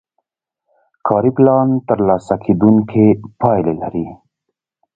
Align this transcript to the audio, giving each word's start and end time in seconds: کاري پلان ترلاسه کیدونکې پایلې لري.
کاري 1.07 1.31
پلان 1.37 1.67
ترلاسه 1.87 2.35
کیدونکې 2.45 3.05
پایلې 3.39 3.73
لري. 3.81 4.07